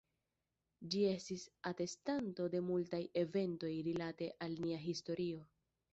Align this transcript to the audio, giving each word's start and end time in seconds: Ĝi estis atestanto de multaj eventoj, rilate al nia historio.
Ĝi 0.93 1.01
estis 1.09 1.43
atestanto 1.71 2.49
de 2.55 2.63
multaj 2.71 3.03
eventoj, 3.25 3.73
rilate 3.89 4.31
al 4.47 4.61
nia 4.65 4.85
historio. 4.91 5.45